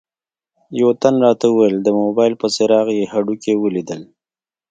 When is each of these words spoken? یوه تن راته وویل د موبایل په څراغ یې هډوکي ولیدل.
یوه 0.79 0.93
تن 1.01 1.15
راته 1.25 1.45
وویل 1.49 1.77
د 1.81 1.87
موبایل 2.01 2.33
په 2.41 2.47
څراغ 2.55 2.87
یې 2.99 3.05
هډوکي 3.13 3.53
ولیدل. 3.57 4.01